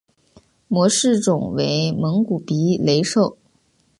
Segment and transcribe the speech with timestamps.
[0.67, 3.37] 模式种为蒙古鼻雷兽。